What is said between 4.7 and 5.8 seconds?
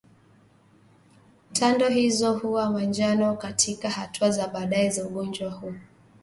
za ugonjwa huu